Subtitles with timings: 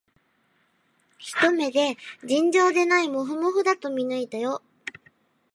[1.19, 4.63] ひと目で、尋常でないもふもふだと見抜いたよ